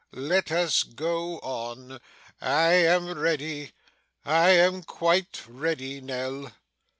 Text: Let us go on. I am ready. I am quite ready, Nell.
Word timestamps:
Let 0.13 0.51
us 0.51 0.81
go 0.81 1.37
on. 1.43 1.99
I 2.41 2.71
am 2.71 3.19
ready. 3.19 3.71
I 4.25 4.49
am 4.49 4.81
quite 4.81 5.43
ready, 5.47 6.01
Nell. 6.01 6.51